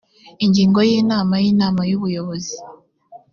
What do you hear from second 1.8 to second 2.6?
y ubuyobozi